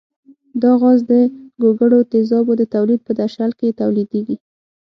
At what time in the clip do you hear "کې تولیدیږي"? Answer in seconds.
3.59-4.35